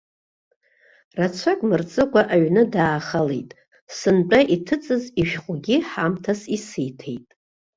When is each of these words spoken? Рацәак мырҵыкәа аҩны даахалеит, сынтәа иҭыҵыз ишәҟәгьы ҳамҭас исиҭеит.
Рацәак 1.17 1.59
мырҵыкәа 1.67 2.21
аҩны 2.33 2.63
даахалеит, 2.73 3.49
сынтәа 3.97 4.39
иҭыҵыз 4.55 5.03
ишәҟәгьы 5.21 5.75
ҳамҭас 5.89 6.41
исиҭеит. 6.55 7.29